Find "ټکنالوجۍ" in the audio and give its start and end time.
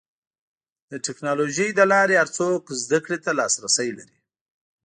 1.05-1.69